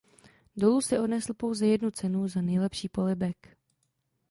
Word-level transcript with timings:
Domů 0.57 0.81
si 0.81 0.99
odnesl 0.99 1.33
pouze 1.33 1.67
jednu 1.67 1.91
cenu 1.91 2.27
za 2.27 2.41
nejlepší 2.41 2.89
polibek. 2.89 3.57